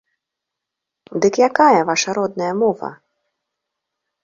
Дык 1.25 1.33
якая 1.49 1.81
ваша 1.91 2.17
родная 2.21 2.51
мова? 2.65 2.91